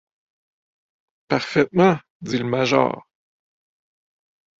Parfaitement, 1.27 1.99
dit 2.21 2.39
le 2.39 2.43
major. 2.45 3.05